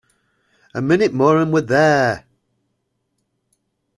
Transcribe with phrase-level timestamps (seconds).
[0.73, 2.25] A minute more and we are there.